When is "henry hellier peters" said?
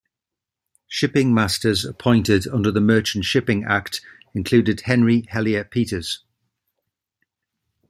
4.81-6.23